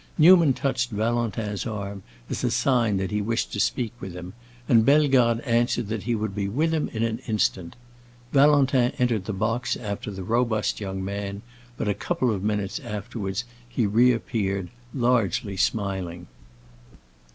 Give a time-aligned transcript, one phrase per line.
[0.17, 4.33] Newman touched Valentin's arm as a sign that he wished to speak with him,
[4.67, 7.75] and Bellegarde answered that he would be with him in an instant.
[8.33, 11.43] Valentin entered the box after the robust young man,
[11.77, 16.25] but a couple of minutes afterwards he reappeared, largely smiling.